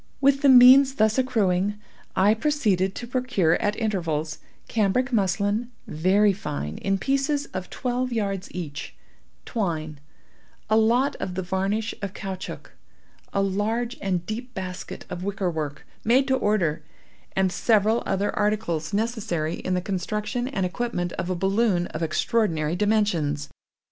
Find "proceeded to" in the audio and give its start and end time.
2.33-3.05